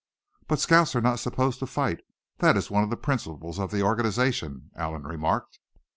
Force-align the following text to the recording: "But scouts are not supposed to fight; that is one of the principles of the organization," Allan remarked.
"But 0.47 0.59
scouts 0.59 0.95
are 0.95 1.01
not 1.01 1.19
supposed 1.19 1.59
to 1.59 1.67
fight; 1.67 2.01
that 2.39 2.57
is 2.57 2.71
one 2.71 2.83
of 2.83 2.89
the 2.89 2.97
principles 2.97 3.59
of 3.59 3.69
the 3.69 3.83
organization," 3.83 4.71
Allan 4.75 5.03
remarked. 5.03 5.59